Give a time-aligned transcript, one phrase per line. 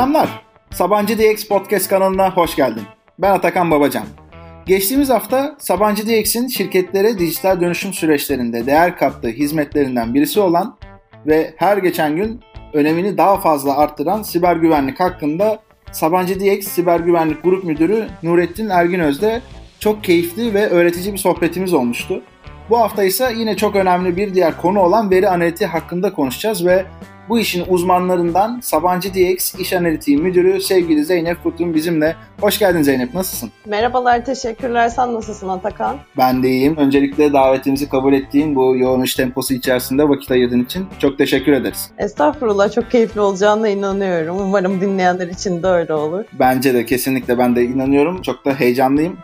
[0.00, 0.42] Selamlar.
[0.70, 2.82] Sabancı DX Podcast kanalına hoş geldin.
[3.18, 4.04] Ben Atakan Babacan.
[4.66, 10.76] Geçtiğimiz hafta Sabancı DX'in şirketlere dijital dönüşüm süreçlerinde değer kattığı hizmetlerinden birisi olan
[11.26, 12.40] ve her geçen gün
[12.72, 15.60] önemini daha fazla arttıran siber güvenlik hakkında
[15.92, 19.42] Sabancı DX Siber Güvenlik Grup Müdürü Nurettin Erginöz'de
[19.80, 22.22] çok keyifli ve öğretici bir sohbetimiz olmuştu.
[22.70, 26.86] Bu hafta ise yine çok önemli bir diğer konu olan veri analitiği hakkında konuşacağız ve
[27.28, 32.16] bu işin uzmanlarından Sabancı DX İş Analitiği Müdürü sevgili Zeynep Kutun bizimle.
[32.40, 33.50] Hoş geldin Zeynep, nasılsın?
[33.66, 34.88] Merhabalar, teşekkürler.
[34.88, 35.96] Sen nasılsın Atakan?
[36.18, 36.76] Ben de iyiyim.
[36.76, 41.90] Öncelikle davetimizi kabul ettiğin bu yoğun iş temposu içerisinde vakit ayırdığın için çok teşekkür ederiz.
[41.98, 44.36] Estağfurullah, çok keyifli olacağına inanıyorum.
[44.40, 46.24] Umarım dinleyenler için de öyle olur.
[46.32, 48.22] Bence de kesinlikle ben de inanıyorum.
[48.22, 49.16] Çok da heyecanlıyım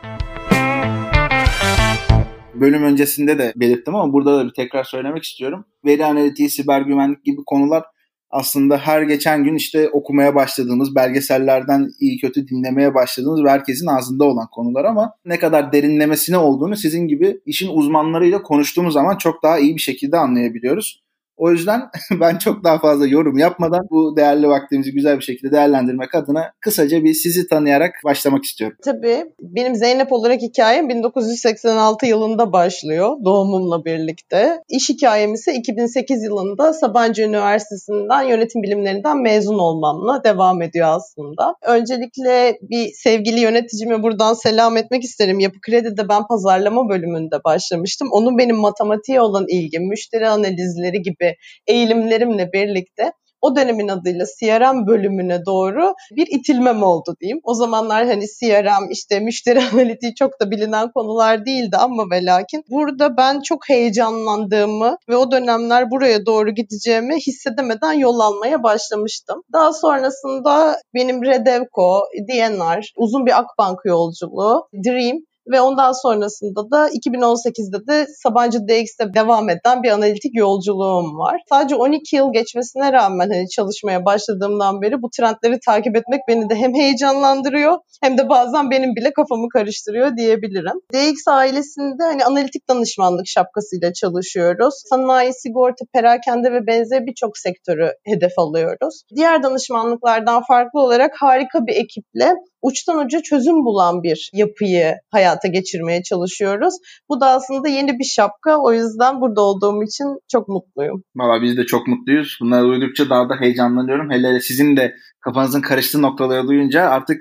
[2.61, 5.65] bölüm öncesinde de belirttim ama burada da bir tekrar söylemek istiyorum.
[5.85, 7.85] Veri analitiği, siber güvenlik gibi konular
[8.31, 14.25] aslında her geçen gün işte okumaya başladığımız, belgesellerden iyi kötü dinlemeye başladığımız ve herkesin ağzında
[14.25, 19.59] olan konular ama ne kadar derinlemesine olduğunu sizin gibi işin uzmanlarıyla konuştuğumuz zaman çok daha
[19.59, 21.06] iyi bir şekilde anlayabiliyoruz.
[21.37, 21.83] O yüzden
[22.21, 27.05] ben çok daha fazla yorum yapmadan bu değerli vaktimizi güzel bir şekilde değerlendirmek adına kısaca
[27.05, 28.77] bir sizi tanıyarak başlamak istiyorum.
[28.85, 29.25] Tabii.
[29.41, 34.61] Benim Zeynep olarak hikayem 1986 yılında başlıyor doğumumla birlikte.
[34.69, 41.55] İş hikayem ise 2008 yılında Sabancı Üniversitesi'nden yönetim bilimlerinden mezun olmamla devam ediyor aslında.
[41.63, 45.41] Öncelikle bir sevgili yöneticime buradan selam etmek isterim.
[45.41, 48.09] Yapı Kredi'de ben pazarlama bölümünde başlamıştım.
[48.11, 54.87] Onun benim matematiğe olan ilgim, müşteri analizleri gibi gibi eğilimlerimle birlikte o dönemin adıyla CRM
[54.87, 57.41] bölümüne doğru bir itilmem oldu diyeyim.
[57.45, 62.65] O zamanlar hani CRM işte müşteri analitiği çok da bilinen konular değildi ama ve lakin
[62.71, 69.43] burada ben çok heyecanlandığımı ve o dönemler buraya doğru gideceğimi hissedemeden yol almaya başlamıştım.
[69.53, 75.19] Daha sonrasında benim Redevco, DNR, uzun bir Akbank yolculuğu, Dream
[75.53, 81.41] ve ondan sonrasında da 2018'de de Sabancı DX'te devam eden bir analitik yolculuğum var.
[81.49, 86.55] Sadece 12 yıl geçmesine rağmen hani çalışmaya başladığımdan beri bu trendleri takip etmek beni de
[86.55, 90.81] hem heyecanlandırıyor hem de bazen benim bile kafamı karıştırıyor diyebilirim.
[90.95, 94.75] DX ailesinde hani analitik danışmanlık şapkasıyla çalışıyoruz.
[94.91, 99.03] Sanayi, sigorta, perakende ve benzeri birçok sektörü hedef alıyoruz.
[99.17, 102.35] Diğer danışmanlıklardan farklı olarak harika bir ekiple
[102.67, 106.75] uçtan uca çözüm bulan bir yapıyı hayata geçirmeye çalışıyoruz.
[107.09, 108.59] Bu da aslında yeni bir şapka.
[108.59, 111.03] O yüzden burada olduğum için çok mutluyum.
[111.17, 112.39] Valla biz de çok mutluyuz.
[112.41, 114.11] Bunları duydukça daha da heyecanlanıyorum.
[114.11, 117.17] Hele sizin de kafanızın karıştığı noktaları duyunca artık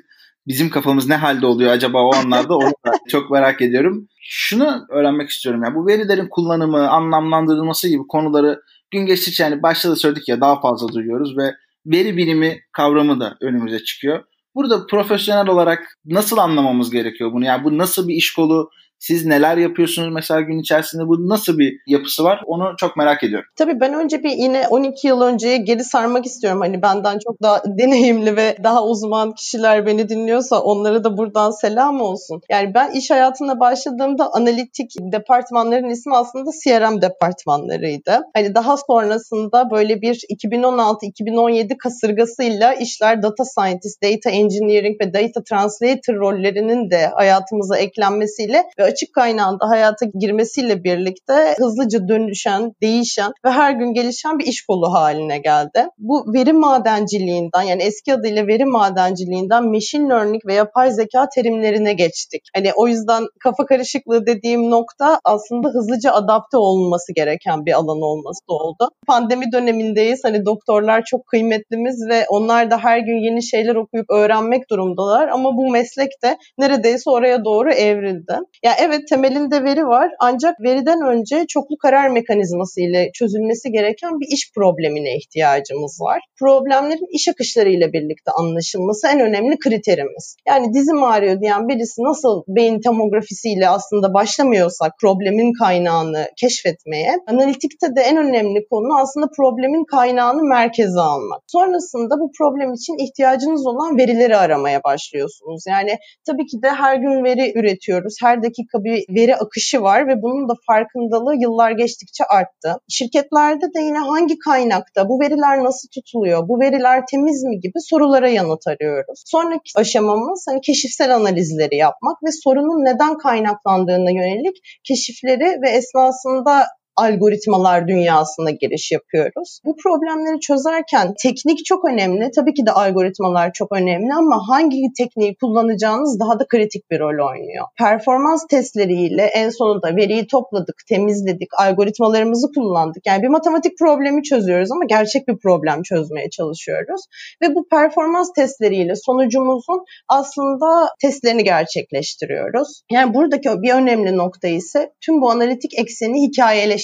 [0.48, 4.08] bizim kafamız ne halde oluyor acaba o anlarda onu da çok merak ediyorum.
[4.22, 9.96] Şunu öğrenmek istiyorum ya bu verilerin kullanımı, anlamlandırılması gibi konuları gün geçtikçe yani başta da
[9.96, 11.52] söyledik ya daha fazla duyuyoruz ve
[11.86, 14.24] veri bilimi kavramı da önümüze çıkıyor.
[14.56, 17.46] Burada profesyonel olarak nasıl anlamamız gerekiyor bunu?
[17.46, 18.70] Yani bu nasıl bir iş kolu?
[19.08, 21.08] Siz neler yapıyorsunuz mesela gün içerisinde?
[21.08, 22.42] Bu nasıl bir yapısı var?
[22.46, 23.50] Onu çok merak ediyorum.
[23.56, 26.62] Tabii ben önce bir yine 12 yıl önceye geri sarmak istiyorum.
[26.62, 32.02] Hani benden çok daha deneyimli ve daha uzman kişiler beni dinliyorsa onlara da buradan selam
[32.02, 32.42] olsun.
[32.50, 38.20] Yani ben iş hayatına başladığımda analitik departmanların ismi aslında CRM departmanlarıydı.
[38.34, 46.16] Hani daha sonrasında böyle bir 2016-2017 kasırgasıyla işler data scientist, data engineering ve data translator
[46.16, 53.50] rollerinin de hayatımıza eklenmesiyle ve açık kaynağın da hayata girmesiyle birlikte hızlıca dönüşen, değişen ve
[53.50, 55.88] her gün gelişen bir iş kolu haline geldi.
[55.98, 62.42] Bu veri madenciliğinden yani eski adıyla veri madenciliğinden machine learning ve yapay zeka terimlerine geçtik.
[62.56, 68.44] Hani o yüzden kafa karışıklığı dediğim nokta aslında hızlıca adapte olması gereken bir alan olması
[68.48, 68.90] oldu.
[69.08, 70.20] Pandemi dönemindeyiz.
[70.24, 75.58] Hani doktorlar çok kıymetlimiz ve onlar da her gün yeni şeyler okuyup öğrenmek durumdalar ama
[75.58, 78.40] bu meslek de neredeyse oraya doğru evrildi.
[78.64, 84.28] Yani evet temelinde veri var ancak veriden önce çoklu karar mekanizması ile çözülmesi gereken bir
[84.36, 86.20] iş problemine ihtiyacımız var.
[86.40, 90.36] Problemlerin iş akışları ile birlikte anlaşılması en önemli kriterimiz.
[90.48, 98.02] Yani dizim ağrıyor diyen birisi nasıl beyin tomografisiyle aslında başlamıyorsak problemin kaynağını keşfetmeye, analitikte de
[98.02, 101.42] en önemli konu aslında problemin kaynağını merkeze almak.
[101.48, 105.64] Sonrasında bu problem için ihtiyacınız olan verileri aramaya başlıyorsunuz.
[105.68, 108.16] Yani tabii ki de her gün veri üretiyoruz.
[108.22, 112.80] Her dakika dakika bir veri akışı var ve bunun da farkındalığı yıllar geçtikçe arttı.
[112.90, 118.30] Şirketlerde de yine hangi kaynakta, bu veriler nasıl tutuluyor, bu veriler temiz mi gibi sorulara
[118.30, 119.24] yanıt arıyoruz.
[119.26, 126.66] Sonraki aşamamız hani keşifsel analizleri yapmak ve sorunun neden kaynaklandığına yönelik keşifleri ve esnasında
[126.98, 129.60] algoritmalar dünyasına giriş yapıyoruz.
[129.66, 132.32] Bu problemleri çözerken teknik çok önemli.
[132.36, 137.30] Tabii ki de algoritmalar çok önemli ama hangi tekniği kullanacağınız daha da kritik bir rol
[137.30, 137.66] oynuyor.
[137.78, 143.06] Performans testleriyle en sonunda veriyi topladık, temizledik, algoritmalarımızı kullandık.
[143.06, 147.02] Yani bir matematik problemi çözüyoruz ama gerçek bir problem çözmeye çalışıyoruz.
[147.42, 152.82] Ve bu performans testleriyle sonucumuzun aslında testlerini gerçekleştiriyoruz.
[152.92, 156.26] Yani buradaki bir önemli nokta ise tüm bu analitik ekseni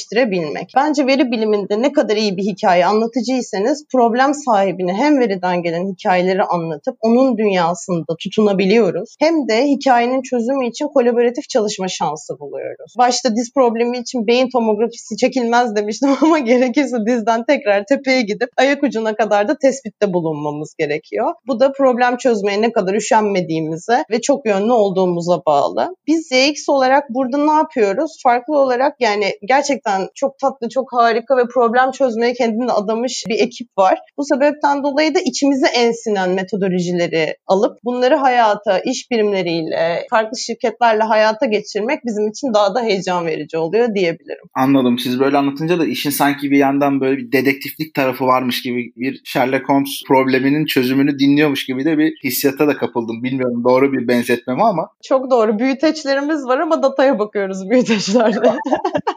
[0.02, 0.72] hikayeleştirebilmek.
[0.76, 6.44] Bence veri biliminde ne kadar iyi bir hikaye anlatıcıysanız problem sahibine hem veriden gelen hikayeleri
[6.44, 9.16] anlatıp onun dünyasında tutunabiliyoruz.
[9.20, 12.94] Hem de hikayenin çözümü için kolaboratif çalışma şansı buluyoruz.
[12.98, 18.84] Başta diz problemi için beyin tomografisi çekilmez demiştim ama gerekirse dizden tekrar tepeye gidip ayak
[18.84, 21.34] ucuna kadar da tespitte bulunmamız gerekiyor.
[21.48, 25.96] Bu da problem çözmeye ne kadar üşenmediğimize ve çok yönlü olduğumuza bağlı.
[26.08, 28.12] Biz ZX olarak burada ne yapıyoruz?
[28.24, 33.68] Farklı olarak yani gerçekten çok tatlı, çok harika ve problem çözmeye kendini adamış bir ekip
[33.78, 34.00] var.
[34.18, 41.46] Bu sebepten dolayı da içimize ensinen metodolojileri alıp bunları hayata, iş birimleriyle, farklı şirketlerle hayata
[41.46, 44.46] geçirmek bizim için daha da heyecan verici oluyor diyebilirim.
[44.56, 45.00] Anladım.
[45.00, 49.22] Siz böyle anlatınca da işin sanki bir yandan böyle bir dedektiflik tarafı varmış gibi bir
[49.24, 53.24] Sherlock Holmes probleminin çözümünü dinliyormuş gibi de bir hissiyata da kapıldım.
[53.24, 54.90] Bilmiyorum doğru bir benzetme mi ama.
[55.04, 55.60] Çok doğru.
[55.60, 58.54] Büyüteçlerimiz var ama dataya bakıyoruz büyüteçlerde.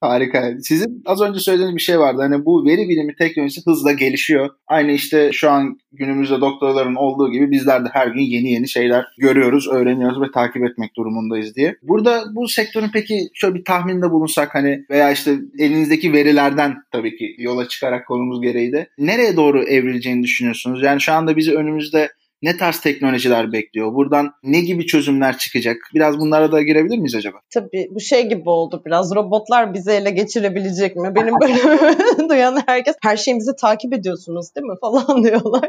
[0.00, 0.52] Harika.
[0.62, 2.22] Sizin az önce söylediğiniz bir şey vardı.
[2.22, 4.50] Hani bu veri bilimi teknolojisi hızla gelişiyor.
[4.66, 9.04] Aynı işte şu an günümüzde doktorların olduğu gibi bizler de her gün yeni yeni şeyler
[9.18, 11.76] görüyoruz, öğreniyoruz ve takip etmek durumundayız diye.
[11.82, 17.34] Burada bu sektörün peki şöyle bir tahminde bulunsak hani veya işte elinizdeki verilerden tabii ki
[17.38, 20.82] yola çıkarak konumuz gereği de nereye doğru evrileceğini düşünüyorsunuz?
[20.82, 22.08] Yani şu anda bizi önümüzde
[22.42, 23.94] ne tarz teknolojiler bekliyor?
[23.94, 25.76] Buradan ne gibi çözümler çıkacak?
[25.94, 27.38] Biraz bunlara da girebilir miyiz acaba?
[27.50, 29.14] Tabii bu şey gibi oldu biraz.
[29.14, 31.14] Robotlar bizi ele geçirebilecek mi?
[31.14, 35.68] Benim bölümümü duyan herkes her şeyimizi takip ediyorsunuz değil mi falan diyorlar.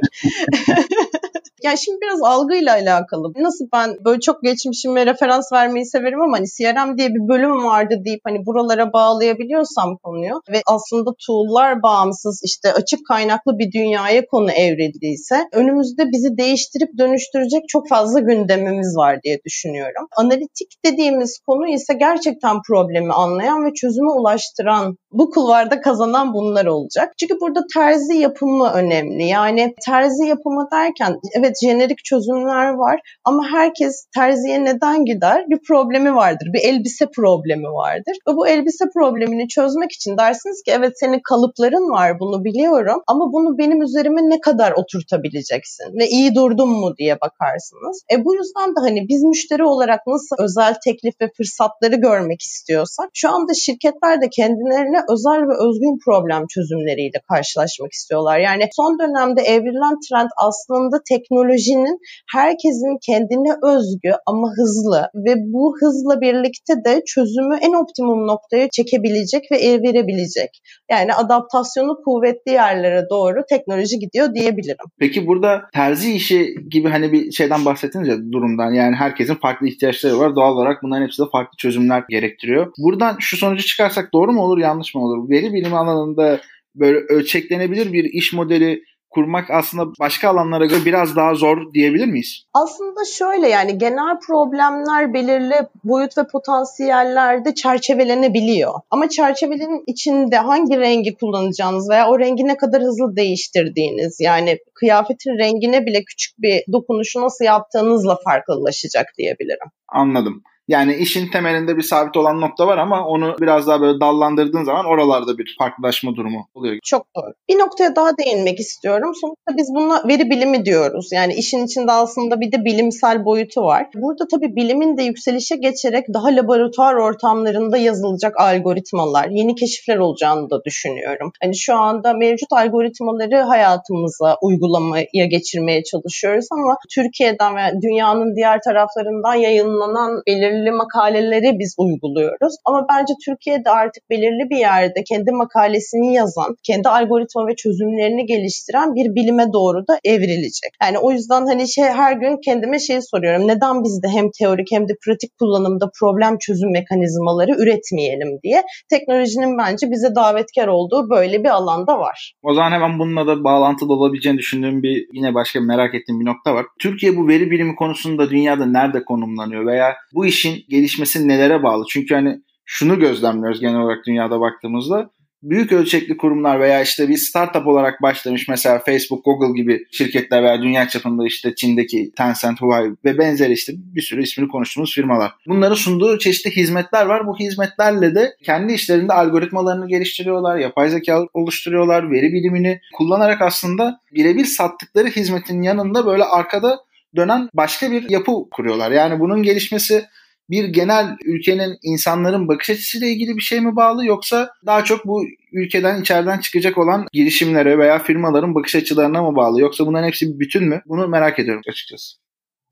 [1.64, 3.34] Yani şimdi biraz algıyla alakalı.
[3.36, 7.96] Nasıl ben böyle çok geçmişime referans vermeyi severim ama hani CRM diye bir bölüm vardı
[8.06, 14.52] deyip hani buralara bağlayabiliyorsam konuyu ve aslında tool'lar bağımsız işte açık kaynaklı bir dünyaya konu
[14.52, 20.08] evrildiyse önümüzde bizi değiştirip dönüştürecek çok fazla gündemimiz var diye düşünüyorum.
[20.18, 27.14] Analitik dediğimiz konu ise gerçekten problemi anlayan ve çözüme ulaştıran bu kulvarda kazanan bunlar olacak.
[27.20, 29.24] Çünkü burada terzi yapımı önemli.
[29.24, 35.46] Yani terzi yapımı derken evet jenerik çözümler var ama herkes terziye neden gider?
[35.50, 36.48] Bir problemi vardır.
[36.54, 38.18] Bir elbise problemi vardır.
[38.28, 43.34] Ve bu elbise problemini çözmek için dersiniz ki evet senin kalıpların var bunu biliyorum ama
[43.34, 48.04] bunu benim üzerime ne kadar oturtabileceksin ve iyi durdum mu diye bakarsınız.
[48.14, 53.10] E bu yüzden de hani biz müşteri olarak nasıl özel teklif ve fırsatları görmek istiyorsak
[53.14, 58.40] şu anda şirketler de kendilerine özel ve özgün problem çözümleriyle karşılaşmak istiyorlar.
[58.40, 62.00] Yani son dönemde evrilen trend aslında teknoloji teknolojinin
[62.34, 69.44] herkesin kendine özgü ama hızlı ve bu hızla birlikte de çözümü en optimum noktaya çekebilecek
[69.52, 70.50] ve verebilecek.
[70.92, 74.86] Yani adaptasyonu kuvvetli yerlere doğru teknoloji gidiyor diyebilirim.
[75.00, 78.74] Peki burada terzi işi gibi hani bir şeyden bahsettiniz ya durumdan.
[78.74, 80.36] Yani herkesin farklı ihtiyaçları var.
[80.36, 82.72] Doğal olarak bunların hepsi de farklı çözümler gerektiriyor.
[82.78, 85.30] Buradan şu sonucu çıkarsak doğru mu olur yanlış olur?
[85.30, 86.42] Veri bilimi alanında
[86.76, 92.44] böyle ölçeklenebilir bir iş modeli kurmak aslında başka alanlara göre biraz daha zor diyebilir miyiz?
[92.54, 98.74] Aslında şöyle yani genel problemler belirli boyut ve potansiyellerde çerçevelenebiliyor.
[98.90, 105.38] Ama çerçevenin içinde hangi rengi kullanacağınız veya o rengi ne kadar hızlı değiştirdiğiniz yani kıyafetin
[105.40, 109.68] rengine bile küçük bir dokunuşu nasıl yaptığınızla farklılaşacak diyebilirim.
[109.88, 110.44] Anladım.
[110.72, 114.86] Yani işin temelinde bir sabit olan nokta var ama onu biraz daha böyle dallandırdığın zaman
[114.86, 116.78] oralarda bir farklılaşma durumu oluyor.
[116.84, 117.34] Çok doğru.
[117.50, 119.12] Bir noktaya daha değinmek istiyorum.
[119.22, 121.10] Sonuçta biz buna veri bilimi diyoruz.
[121.14, 123.88] Yani işin içinde aslında bir de bilimsel boyutu var.
[123.96, 130.64] Burada tabii bilimin de yükselişe geçerek daha laboratuvar ortamlarında yazılacak algoritmalar, yeni keşifler olacağını da
[130.66, 131.32] düşünüyorum.
[131.44, 139.36] Hani şu anda mevcut algoritmaları hayatımıza uygulamaya geçirmeye çalışıyoruz ama Türkiye'den ve dünyanın diğer taraflarından
[139.36, 142.56] yayınlanan belirli belirli makaleleri biz uyguluyoruz.
[142.66, 148.96] Ama bence Türkiye'de artık belirli bir yerde kendi makalesini yazan, kendi algoritma ve çözümlerini geliştiren
[148.96, 150.72] bir bilime doğru da evrilecek.
[150.84, 153.48] Yani o yüzden hani şey her gün kendime şey soruyorum.
[153.48, 158.64] Neden bizde hem teorik hem de pratik kullanımda problem çözüm mekanizmaları üretmeyelim diye.
[158.90, 162.34] Teknolojinin bence bize davetkar olduğu böyle bir alanda var.
[162.44, 166.56] O zaman hemen bununla da bağlantılı olabileceğini düşündüğüm bir yine başka merak ettiğim bir nokta
[166.56, 166.66] var.
[166.80, 171.86] Türkiye bu veri bilimi konusunda dünyada nerede konumlanıyor veya bu işin gelişmesi nelere bağlı?
[171.90, 175.10] Çünkü hani şunu gözlemliyoruz genel olarak dünyada baktığımızda
[175.44, 180.62] büyük ölçekli kurumlar veya işte bir startup olarak başlamış mesela Facebook, Google gibi şirketler veya
[180.62, 185.32] dünya çapında işte Çin'deki Tencent, Huawei ve benzeri işte bir sürü ismini konuştuğumuz firmalar.
[185.48, 187.28] Bunların sunduğu çeşitli hizmetler var.
[187.28, 194.46] Bu hizmetlerle de kendi işlerinde algoritmalarını geliştiriyorlar, yapay zeka oluşturuyorlar, veri bilimini kullanarak aslında birebir
[194.46, 196.80] sattıkları hizmetin yanında böyle arkada
[197.16, 198.92] dönen başka bir yapı kuruyorlar.
[198.92, 200.06] Yani bunun gelişmesi
[200.50, 205.24] bir genel ülkenin insanların bakış açısıyla ilgili bir şey mi bağlı yoksa daha çok bu
[205.52, 210.40] ülkeden içeriden çıkacak olan girişimlere veya firmaların bakış açılarına mı bağlı yoksa bunların hepsi bir
[210.40, 210.82] bütün mü?
[210.86, 212.18] Bunu merak ediyorum açıkçası.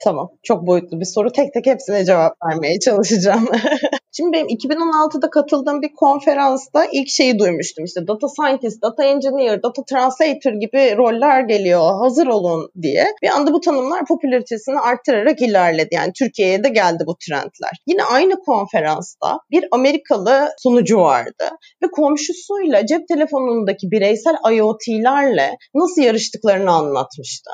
[0.03, 0.29] Tamam.
[0.43, 1.31] Çok boyutlu bir soru.
[1.31, 3.47] Tek tek hepsine cevap vermeye çalışacağım.
[4.11, 7.85] Şimdi benim 2016'da katıldığım bir konferansta ilk şeyi duymuştum.
[7.85, 11.99] İşte data scientist, data engineer, data translator gibi roller geliyor.
[11.99, 13.05] Hazır olun diye.
[13.23, 15.89] Bir anda bu tanımlar popülaritesini arttırarak ilerledi.
[15.91, 17.71] Yani Türkiye'ye de geldi bu trendler.
[17.87, 21.49] Yine aynı konferansta bir Amerikalı sunucu vardı
[21.83, 27.51] ve komşusuyla cep telefonundaki bireysel IoT'lerle nasıl yarıştıklarını anlatmıştı.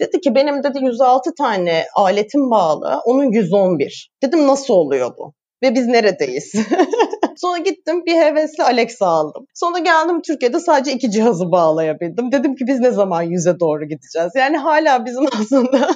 [0.00, 4.10] Dedi ki benim dedi 106 tane aletim bağlı, onun 111.
[4.22, 5.32] Dedim nasıl oluyor bu?
[5.62, 6.52] Ve biz neredeyiz?
[7.40, 9.46] Sonra gittim bir hevesli Alexa aldım.
[9.54, 12.32] Sonra geldim Türkiye'de sadece iki cihazı bağlayabildim.
[12.32, 14.32] Dedim ki biz ne zaman yüze doğru gideceğiz?
[14.36, 15.90] Yani hala bizim aslında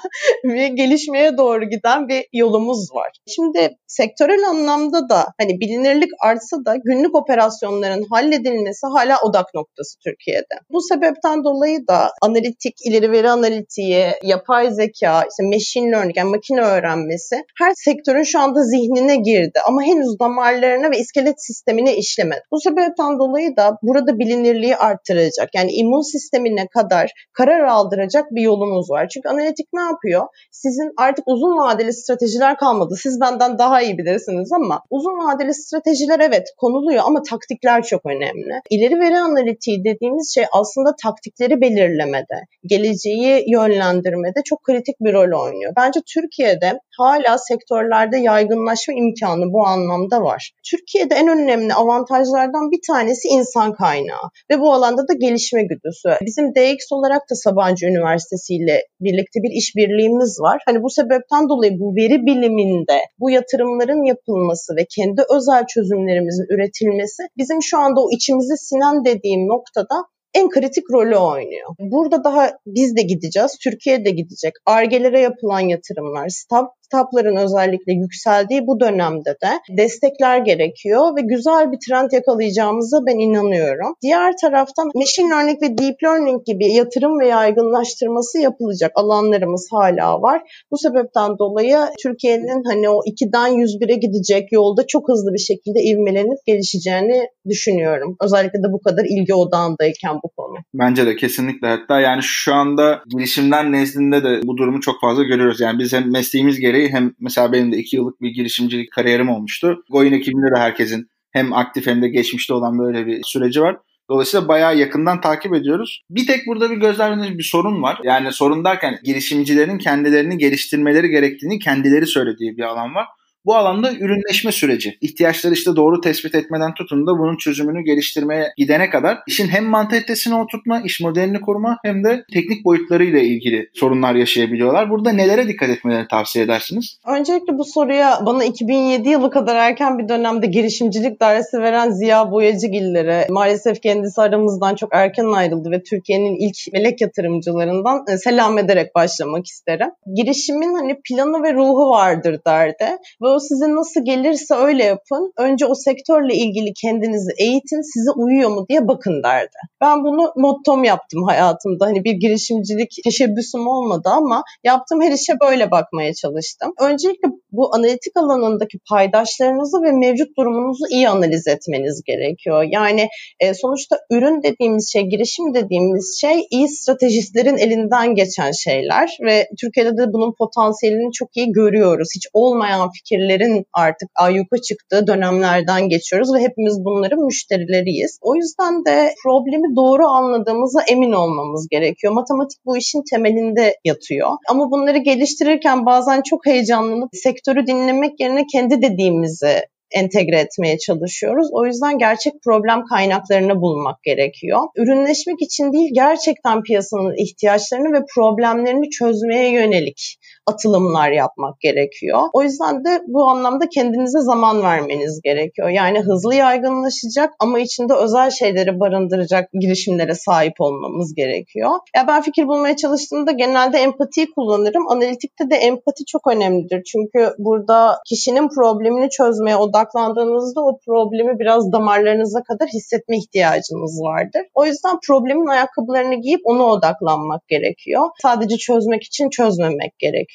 [0.45, 3.11] bir gelişmeye doğru giden bir yolumuz var.
[3.35, 10.55] Şimdi sektörel anlamda da hani bilinirlik artsa da günlük operasyonların halledilmesi hala odak noktası Türkiye'de.
[10.71, 16.61] Bu sebepten dolayı da analitik, ileri veri analitiği, yapay zeka, işte machine learning yani makine
[16.61, 22.41] öğrenmesi her sektörün şu anda zihnine girdi ama henüz damarlarına ve iskelet iskelet sistemine işlemedi.
[22.53, 25.49] Bu sebepten dolayı da burada bilinirliği arttıracak.
[25.55, 29.09] Yani immün sistemine kadar karar aldıracak bir yolumuz var.
[29.09, 30.27] Çünkü analitik ne yapıyor?
[30.51, 32.95] Sizin artık uzun vadeli stratejiler kalmadı.
[33.03, 38.61] Siz benden daha iyi bilirsiniz ama uzun vadeli stratejiler evet konuluyor ama taktikler çok önemli.
[38.71, 45.73] İleri veri analitiği dediğimiz şey aslında taktikleri belirlemede, geleceği yönlendirmede çok kritik bir rol oynuyor.
[45.77, 50.53] Bence Türkiye'de hala sektörlerde yaygınlaşma imkanı bu anlamda var.
[50.71, 56.09] Türkiye'de en önemli avantajlardan bir tanesi insan kaynağı ve bu alanda da gelişme güdüsü.
[56.27, 60.63] Bizim DX olarak da Sabancı Üniversitesi ile birlikte bir işbirliğimiz var.
[60.67, 67.23] Hani bu sebepten dolayı bu veri biliminde bu yatırımların yapılması ve kendi özel çözümlerimizin üretilmesi
[67.37, 69.97] bizim şu anda o içimize sinen dediğim noktada
[70.35, 71.69] en kritik rolü oynuyor.
[71.79, 74.53] Burada daha biz de gideceğiz, Türkiye de gidecek.
[74.67, 81.79] Argelere yapılan yatırımlar, staff kitapların özellikle yükseldiği bu dönemde de destekler gerekiyor ve güzel bir
[81.89, 83.95] trend yakalayacağımıza ben inanıyorum.
[84.03, 90.43] Diğer taraftan machine learning ve deep learning gibi yatırım ve yaygınlaştırması yapılacak alanlarımız hala var.
[90.71, 96.39] Bu sebepten dolayı Türkiye'nin hani o 2'den 101'e gidecek yolda çok hızlı bir şekilde ivmelenip
[96.47, 98.17] gelişeceğini düşünüyorum.
[98.23, 100.57] Özellikle de bu kadar ilgi odağındayken bu konu.
[100.75, 101.69] Bence de kesinlikle.
[101.69, 105.61] Hatta yani şu anda girişimler nezdinde de bu durumu çok fazla görüyoruz.
[105.61, 109.29] Yani biz hem mesleğimiz gereği dolayı hem mesela benim de iki yıllık bir girişimcilik kariyerim
[109.29, 109.85] olmuştu.
[109.91, 113.77] Goin ekibinde de herkesin hem aktif hem de geçmişte olan böyle bir süreci var.
[114.11, 116.03] Dolayısıyla bayağı yakından takip ediyoruz.
[116.11, 117.99] Bir tek burada bir gözlemlediğimiz bir sorun var.
[118.05, 123.07] Yani sorun derken girişimcilerin kendilerini geliştirmeleri gerektiğini kendileri söylediği bir alan var.
[123.45, 124.99] Bu alanda ürünleşme süreci.
[125.01, 130.35] İhtiyaçları işte doğru tespit etmeden tutun da bunun çözümünü geliştirmeye gidene kadar işin hem mantalitesini
[130.35, 134.91] oturtma, iş modelini kurma hem de teknik boyutlarıyla ilgili sorunlar yaşayabiliyorlar.
[134.91, 136.99] Burada nelere dikkat etmelerini tavsiye edersiniz?
[137.07, 143.27] Öncelikle bu soruya bana 2007 yılı kadar erken bir dönemde girişimcilik dersi veren Ziya Boyacıgillere
[143.31, 149.47] maalesef kendisi aramızdan çok erken ayrıldı ve Türkiye'nin ilk melek yatırımcılarından e, selam ederek başlamak
[149.47, 149.89] isterim.
[150.15, 152.85] Girişimin hani planı ve ruhu vardır derdi
[153.23, 155.33] ve o size nasıl gelirse öyle yapın.
[155.39, 159.59] Önce o sektörle ilgili kendinizi eğitin, size uyuyor mu diye bakın derdi.
[159.81, 161.87] Ben bunu mottom yaptım hayatımda.
[161.87, 166.73] Hani bir girişimcilik teşebbüsüm olmadı ama yaptığım her işe böyle bakmaya çalıştım.
[166.81, 172.65] Öncelikle bu analitik alanındaki paydaşlarınızı ve mevcut durumunuzu iyi analiz etmeniz gerekiyor.
[172.71, 173.09] Yani
[173.41, 179.97] e, sonuçta ürün dediğimiz şey, girişim dediğimiz şey iyi stratejistlerin elinden geçen şeyler ve Türkiye'de
[179.97, 182.09] de bunun potansiyelini çok iyi görüyoruz.
[182.17, 188.19] Hiç olmayan fikir müşterilerin artık ayyuka çıktığı dönemlerden geçiyoruz ve hepimiz bunların müşterileriyiz.
[188.23, 192.13] O yüzden de problemi doğru anladığımıza emin olmamız gerekiyor.
[192.13, 194.31] Matematik bu işin temelinde yatıyor.
[194.49, 199.63] Ama bunları geliştirirken bazen çok heyecanlanıp sektörü dinlemek yerine kendi dediğimizi
[199.93, 201.49] entegre etmeye çalışıyoruz.
[201.53, 204.61] O yüzden gerçek problem kaynaklarını bulmak gerekiyor.
[204.77, 212.21] Ürünleşmek için değil gerçekten piyasanın ihtiyaçlarını ve problemlerini çözmeye yönelik atılımlar yapmak gerekiyor.
[212.33, 215.69] O yüzden de bu anlamda kendinize zaman vermeniz gerekiyor.
[215.69, 221.71] Yani hızlı yaygınlaşacak ama içinde özel şeyleri barındıracak girişimlere sahip olmamız gerekiyor.
[221.97, 224.89] Ya ben fikir bulmaya çalıştığımda genelde empatiyi kullanırım.
[224.89, 226.83] Analitikte de empati çok önemlidir.
[226.93, 234.43] Çünkü burada kişinin problemini çözmeye odaklandığınızda o problemi biraz damarlarınıza kadar hissetme ihtiyacınız vardır.
[234.55, 238.03] O yüzden problemin ayakkabılarını giyip ona odaklanmak gerekiyor.
[238.23, 240.32] Sadece çözmek için çözmemek gerekiyor.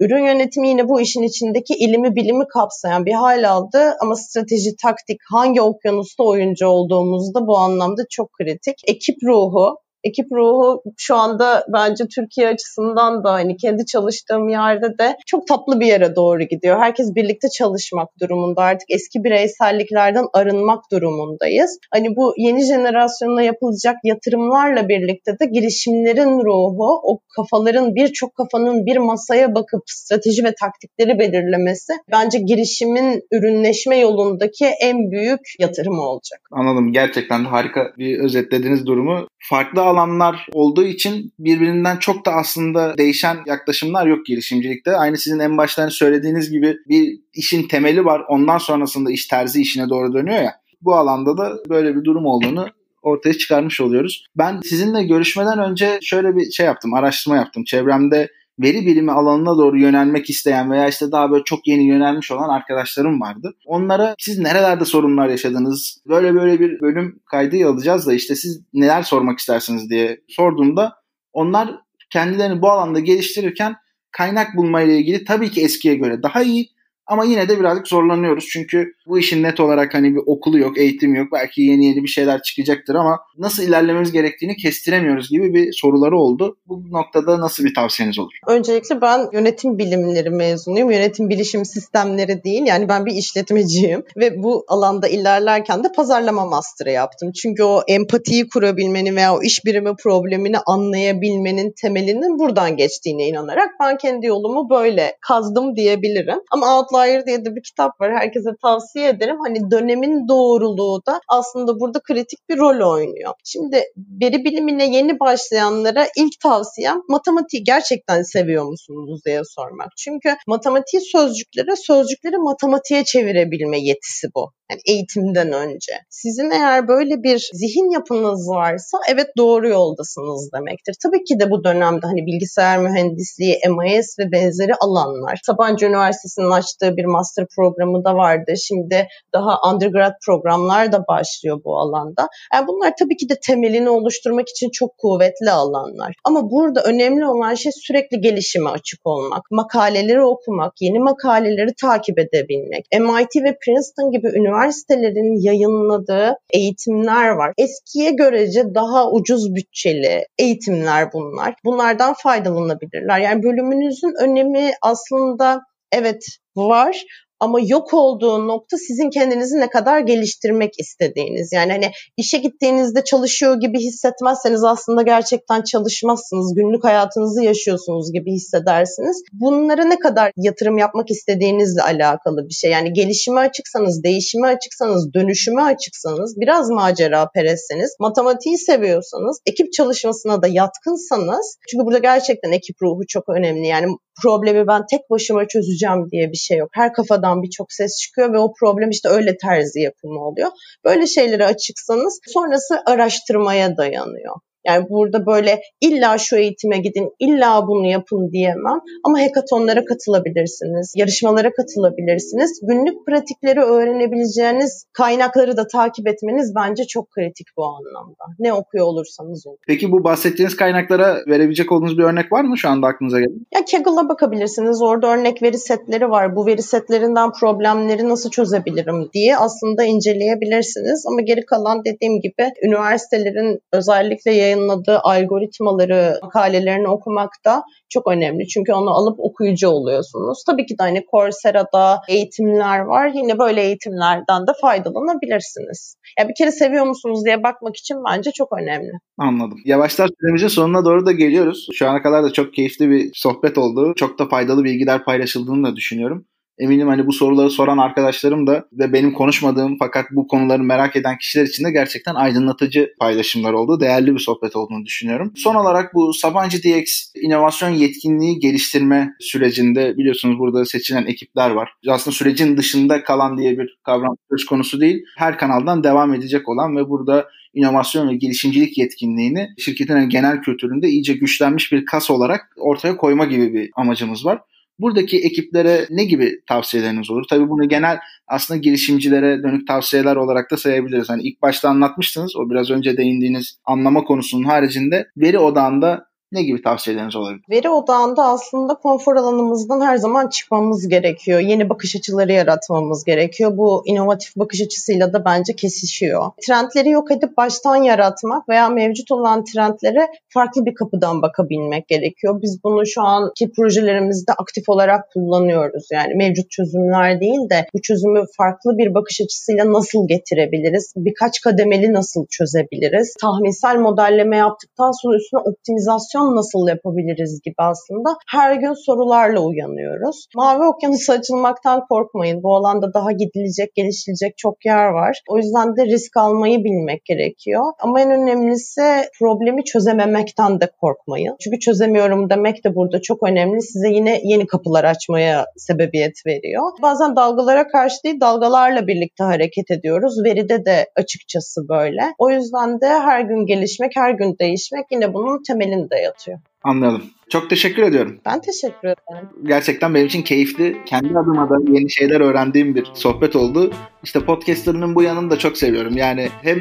[0.00, 5.18] Ürün yönetimi yine bu işin içindeki ilimi bilimi kapsayan bir hal aldı ama strateji, taktik,
[5.30, 8.76] hangi okyanusta oyuncu olduğumuzda bu anlamda çok kritik.
[8.86, 15.16] Ekip ruhu, ekip ruhu şu anda bence Türkiye açısından da hani kendi çalıştığım yerde de
[15.26, 16.78] çok tatlı bir yere doğru gidiyor.
[16.80, 18.62] Herkes birlikte çalışmak durumunda.
[18.62, 21.78] Artık eski bireyselliklerden arınmak durumundayız.
[21.92, 28.96] Hani bu yeni jenerasyonla yapılacak yatırımlarla birlikte de girişimlerin ruhu, o kafaların birçok kafanın bir
[28.96, 36.40] masaya bakıp strateji ve taktikleri belirlemesi bence girişimin ürünleşme yolundaki en büyük yatırım olacak.
[36.52, 36.92] Anladım.
[36.92, 39.28] Gerçekten harika bir özetlediğiniz durumu.
[39.50, 44.96] Farklı alanlar olduğu için birbirinden çok da aslında değişen yaklaşımlar yok girişimcilikte.
[44.96, 48.22] Aynı sizin en baştan söylediğiniz gibi bir işin temeli var.
[48.28, 50.54] Ondan sonrasında iş terzi işine doğru dönüyor ya.
[50.82, 52.68] Bu alanda da böyle bir durum olduğunu
[53.02, 54.26] ortaya çıkarmış oluyoruz.
[54.36, 57.64] Ben sizinle görüşmeden önce şöyle bir şey yaptım, araştırma yaptım.
[57.64, 62.48] Çevremde veri bilimi alanına doğru yönelmek isteyen veya işte daha böyle çok yeni yönelmiş olan
[62.48, 63.54] arkadaşlarım vardı.
[63.66, 66.02] Onlara siz nerelerde sorunlar yaşadınız?
[66.08, 70.94] Böyle böyle bir bölüm kaydı alacağız da işte siz neler sormak istersiniz diye sorduğumda
[71.32, 71.74] onlar
[72.10, 73.76] kendilerini bu alanda geliştirirken
[74.10, 76.70] kaynak bulma ile ilgili tabii ki eskiye göre daha iyi
[77.08, 81.14] ama yine de birazcık zorlanıyoruz çünkü bu işin net olarak hani bir okulu yok, eğitim
[81.14, 81.28] yok.
[81.32, 86.56] Belki yeni yeni bir şeyler çıkacaktır ama nasıl ilerlememiz gerektiğini kestiremiyoruz gibi bir soruları oldu.
[86.66, 88.32] Bu noktada nasıl bir tavsiyeniz olur?
[88.46, 90.90] Öncelikle ben yönetim bilimleri mezunuyum.
[90.90, 92.62] Yönetim bilişim sistemleri değil.
[92.66, 97.32] Yani ben bir işletmeciyim ve bu alanda ilerlerken de pazarlama master'ı yaptım.
[97.32, 103.96] Çünkü o empatiyi kurabilmenin veya o iş birimi problemini anlayabilmenin temelinin buradan geçtiğine inanarak ben
[103.96, 106.38] kendi yolumu böyle kazdım diyebilirim.
[106.50, 106.66] Ama
[106.98, 108.12] Outlier diye de bir kitap var.
[108.12, 109.36] Herkese tavsiye ederim.
[109.46, 113.32] Hani dönemin doğruluğu da aslında burada kritik bir rol oynuyor.
[113.44, 119.88] Şimdi veri bilimine yeni başlayanlara ilk tavsiyem matematiği gerçekten seviyor musunuz diye sormak.
[119.96, 124.52] Çünkü matematik sözcüklere sözcükleri matematiğe çevirebilme yetisi bu.
[124.70, 125.92] Yani eğitimden önce.
[126.10, 130.94] Sizin eğer böyle bir zihin yapınız varsa evet doğru yoldasınız demektir.
[131.02, 135.40] Tabii ki de bu dönemde hani bilgisayar mühendisliği, MIS ve benzeri alanlar.
[135.46, 138.52] Sabancı Üniversitesi'nin açtığı bir master programı da vardı.
[138.62, 142.28] Şimdi daha undergrad programlar da başlıyor bu alanda.
[142.54, 146.14] Yani bunlar tabii ki de temelini oluşturmak için çok kuvvetli alanlar.
[146.24, 149.42] Ama burada önemli olan şey sürekli gelişime açık olmak.
[149.50, 152.86] Makaleleri okumak, yeni makaleleri takip edebilmek.
[152.92, 157.52] MIT ve Princeton gibi üniversiteler üniversitelerin yayınladığı eğitimler var.
[157.58, 161.54] Eskiye görece daha ucuz bütçeli eğitimler bunlar.
[161.64, 163.18] Bunlardan faydalanabilirler.
[163.18, 165.60] Yani bölümünüzün önemi aslında
[165.92, 166.24] evet
[166.56, 167.04] var
[167.40, 171.52] ama yok olduğu nokta sizin kendinizi ne kadar geliştirmek istediğiniz.
[171.52, 176.54] Yani hani işe gittiğinizde çalışıyor gibi hissetmezseniz aslında gerçekten çalışmazsınız.
[176.54, 179.22] Günlük hayatınızı yaşıyorsunuz gibi hissedersiniz.
[179.32, 182.70] Bunlara ne kadar yatırım yapmak istediğinizle alakalı bir şey.
[182.70, 190.46] Yani gelişime açıksanız, değişime açıksanız, dönüşüme açıksanız, biraz macera peresseniz, matematiği seviyorsanız, ekip çalışmasına da
[190.46, 193.66] yatkınsanız, çünkü burada gerçekten ekip ruhu çok önemli.
[193.66, 193.86] Yani
[194.22, 196.68] problemi ben tek başıma çözeceğim diye bir şey yok.
[196.72, 200.50] Her kafadan birçok ses çıkıyor ve o problem işte öyle terzi yapımı oluyor.
[200.84, 204.34] Böyle şeylere açıksanız sonrası araştırmaya dayanıyor.
[204.66, 208.80] Yani burada böyle illa şu eğitime gidin, illa bunu yapın diyemem.
[209.04, 212.60] Ama hekatonlara katılabilirsiniz, yarışmalara katılabilirsiniz.
[212.62, 218.24] Günlük pratikleri öğrenebileceğiniz kaynakları da takip etmeniz bence çok kritik bu anlamda.
[218.38, 219.58] Ne okuyor olursanız olun.
[219.66, 223.46] Peki bu bahsettiğiniz kaynaklara verebilecek olduğunuz bir örnek var mı şu anda aklınıza gelen?
[223.54, 224.82] Ya Kaggle'a bakabilirsiniz.
[224.82, 226.36] Orada örnek veri setleri var.
[226.36, 231.04] Bu veri setlerinden problemleri nasıl çözebilirim diye aslında inceleyebilirsiniz.
[231.06, 238.48] Ama geri kalan dediğim gibi üniversitelerin özellikle yayınladığı algoritmaları, makalelerini okumak da çok önemli.
[238.48, 240.42] Çünkü onu alıp okuyucu oluyorsunuz.
[240.46, 243.10] Tabii ki de hani Coursera'da eğitimler var.
[243.14, 245.96] Yine böyle eğitimlerden de faydalanabilirsiniz.
[246.18, 248.92] Ya bir kere seviyor musunuz diye bakmak için bence çok önemli.
[249.18, 249.58] Anladım.
[249.64, 251.66] Yavaşlar süremizin sonuna doğru da geliyoruz.
[251.74, 253.92] Şu ana kadar da çok keyifli bir sohbet oldu.
[253.96, 256.26] Çok da faydalı bilgiler paylaşıldığını da düşünüyorum.
[256.58, 261.18] Eminim hani bu soruları soran arkadaşlarım da ve benim konuşmadığım fakat bu konuları merak eden
[261.18, 263.80] kişiler için de gerçekten aydınlatıcı paylaşımlar oldu.
[263.80, 265.32] Değerli bir sohbet olduğunu düşünüyorum.
[265.36, 271.72] Son olarak bu Sabancı DX inovasyon yetkinliği geliştirme sürecinde biliyorsunuz burada seçilen ekipler var.
[271.88, 275.04] Aslında sürecin dışında kalan diye bir kavram söz konusu değil.
[275.16, 281.12] Her kanaldan devam edecek olan ve burada inovasyon ve girişimcilik yetkinliğini şirketin genel kültüründe iyice
[281.12, 284.38] güçlenmiş bir kas olarak ortaya koyma gibi bir amacımız var.
[284.78, 287.24] Buradaki ekiplere ne gibi tavsiyeleriniz olur?
[287.30, 291.08] Tabii bunu genel aslında girişimcilere dönük tavsiyeler olarak da sayabiliriz.
[291.08, 296.62] Hani ilk başta anlatmıştınız o biraz önce değindiğiniz anlama konusunun haricinde veri odağında ne gibi
[296.62, 297.44] tavsiyeleriniz olabilir?
[297.50, 301.40] Veri odağında aslında konfor alanımızdan her zaman çıkmamız gerekiyor.
[301.40, 303.56] Yeni bakış açıları yaratmamız gerekiyor.
[303.56, 306.30] Bu inovatif bakış açısıyla da bence kesişiyor.
[306.46, 312.42] Trendleri yok edip baştan yaratmak veya mevcut olan trendlere farklı bir kapıdan bakabilmek gerekiyor.
[312.42, 315.88] Biz bunu şu anki projelerimizde aktif olarak kullanıyoruz.
[315.92, 320.92] Yani mevcut çözümler değil de bu çözümü farklı bir bakış açısıyla nasıl getirebiliriz?
[320.96, 323.14] Birkaç kademeli nasıl çözebiliriz?
[323.20, 330.26] Tahminsel modelleme yaptıktan sonra üstüne optimizasyon inovasyon nasıl yapabiliriz gibi aslında her gün sorularla uyanıyoruz.
[330.36, 332.42] Mavi okyanusa açılmaktan korkmayın.
[332.42, 335.22] Bu alanda daha gidilecek, gelişilecek çok yer var.
[335.28, 337.62] O yüzden de risk almayı bilmek gerekiyor.
[337.80, 338.82] Ama en önemlisi
[339.18, 341.36] problemi çözememekten de korkmayın.
[341.40, 343.62] Çünkü çözemiyorum demek de burada çok önemli.
[343.62, 346.62] Size yine yeni kapılar açmaya sebebiyet veriyor.
[346.82, 350.14] Bazen dalgalara karşı değil, dalgalarla birlikte hareket ediyoruz.
[350.24, 352.02] Veride de açıkçası böyle.
[352.18, 356.40] O yüzden de her gün gelişmek, her gün değişmek yine bunun temelinde yatıyor.
[356.62, 357.02] Anladım.
[357.30, 358.18] Çok teşekkür ediyorum.
[358.26, 359.28] Ben teşekkür ederim.
[359.42, 360.76] Gerçekten benim için keyifli.
[360.86, 363.72] Kendi adıma da yeni şeyler öğrendiğim bir sohbet oldu.
[364.02, 365.96] İşte podcastlarının bu yanını da çok seviyorum.
[365.96, 366.58] Yani hem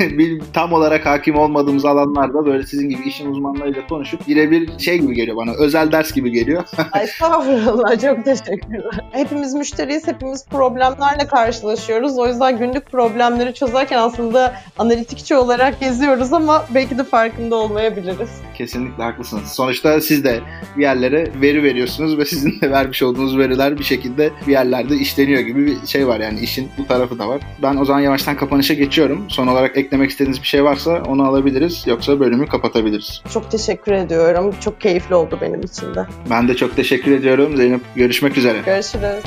[0.52, 5.36] tam olarak hakim olmadığımız alanlarda böyle sizin gibi işin uzmanlarıyla konuşup birebir şey gibi geliyor
[5.36, 5.52] bana.
[5.58, 6.64] Özel ders gibi geliyor.
[6.92, 9.00] Ay estağfurullah çok teşekkürler.
[9.12, 12.18] Hepimiz müşteriyiz, hepimiz problemlerle karşılaşıyoruz.
[12.18, 18.30] O yüzden günlük problemleri çözerken aslında analitikçi olarak geziyoruz ama belki de farkında olmayabiliriz.
[18.54, 19.04] Kesinlikle
[19.38, 19.56] haklısınız.
[19.56, 20.40] Sonuçta siz de
[20.76, 25.40] bir yerlere veri veriyorsunuz ve sizin de vermiş olduğunuz veriler bir şekilde bir yerlerde işleniyor
[25.40, 27.40] gibi bir şey var yani işin bu tarafı da var.
[27.62, 29.24] Ben o zaman yavaştan kapanışa geçiyorum.
[29.28, 33.22] Son olarak eklemek istediğiniz bir şey varsa onu alabiliriz yoksa bölümü kapatabiliriz.
[33.32, 34.54] Çok teşekkür ediyorum.
[34.60, 36.06] Çok keyifli oldu benim için de.
[36.30, 37.80] Ben de çok teşekkür ediyorum Zeynep.
[37.96, 38.58] Görüşmek üzere.
[38.66, 39.24] Görüşürüz.